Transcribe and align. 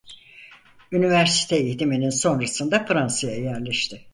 Üniversite 0.91 1.55
eğitiminin 1.55 2.09
sonrasında 2.09 2.85
Fransa'ya 2.85 3.35
yerleşti. 3.35 4.01